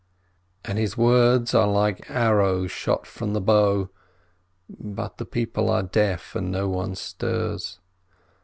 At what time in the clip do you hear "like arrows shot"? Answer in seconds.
1.67-3.05